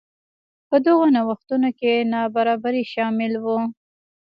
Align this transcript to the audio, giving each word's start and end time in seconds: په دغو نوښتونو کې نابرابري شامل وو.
په 0.69 0.75
دغو 0.85 1.05
نوښتونو 1.15 1.69
کې 1.79 2.07
نابرابري 2.13 2.83
شامل 2.93 3.33
وو. 3.43 3.59